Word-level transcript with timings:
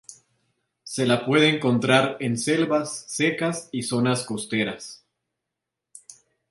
Se 0.81 1.05
la 1.05 1.27
puede 1.27 1.47
encontrar 1.49 2.17
en 2.21 2.35
selvas 2.35 3.01
secas 3.07 3.69
y 3.71 3.83
zonas 3.83 4.23
costeras. 4.25 5.05